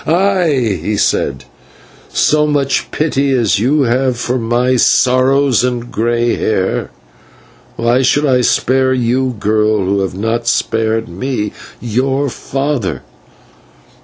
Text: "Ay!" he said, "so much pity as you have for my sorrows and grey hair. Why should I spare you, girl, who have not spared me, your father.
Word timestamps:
"Ay!" 0.07 0.79
he 0.81 0.97
said, 0.97 1.45
"so 2.09 2.47
much 2.47 2.89
pity 2.89 3.33
as 3.35 3.59
you 3.59 3.83
have 3.83 4.17
for 4.17 4.39
my 4.39 4.75
sorrows 4.75 5.63
and 5.63 5.91
grey 5.91 6.33
hair. 6.35 6.89
Why 7.75 8.01
should 8.01 8.25
I 8.25 8.41
spare 8.41 8.93
you, 8.95 9.35
girl, 9.39 9.77
who 9.85 9.99
have 9.99 10.17
not 10.17 10.47
spared 10.47 11.07
me, 11.07 11.53
your 11.79 12.29
father. 12.31 13.03